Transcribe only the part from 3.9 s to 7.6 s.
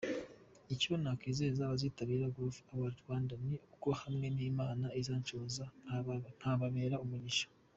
hamwe n’Imana izanshoboza nkababera umugisha.